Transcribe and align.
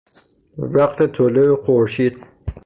وقت 0.57 1.01
طلوع 1.03 1.55
خورشید 1.65 2.25